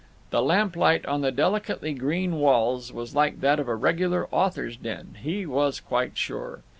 The 0.31 0.41
lamplight 0.41 1.05
on 1.05 1.21
the 1.21 1.31
delicately 1.31 1.93
green 1.93 2.39
walls 2.39 2.91
was 2.91 3.13
like 3.13 3.39
that 3.41 3.59
of 3.59 3.67
a 3.67 3.75
regular 3.75 4.27
author's 4.31 4.75
den, 4.75 5.13
he 5.21 5.45
was 5.45 5.79
quite 5.79 6.17
sure. 6.17 6.61